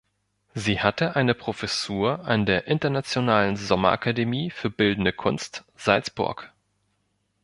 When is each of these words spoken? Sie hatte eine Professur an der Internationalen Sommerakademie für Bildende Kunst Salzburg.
Sie 0.55 0.79
hatte 0.81 1.15
eine 1.15 1.35
Professur 1.35 2.25
an 2.25 2.47
der 2.47 2.65
Internationalen 2.65 3.55
Sommerakademie 3.55 4.49
für 4.49 4.71
Bildende 4.71 5.13
Kunst 5.13 5.63
Salzburg. 5.75 6.51